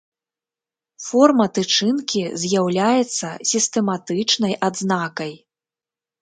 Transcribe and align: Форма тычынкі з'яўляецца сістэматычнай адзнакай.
Форма 1.07 1.45
тычынкі 1.57 2.23
з'яўляецца 2.43 3.27
сістэматычнай 3.51 4.53
адзнакай. 4.71 5.33